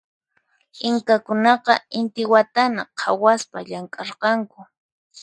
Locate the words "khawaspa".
2.99-3.57